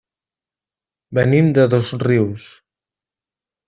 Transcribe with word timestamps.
Venim 1.19 1.53
de 1.59 1.69
Dosrius. 1.77 2.51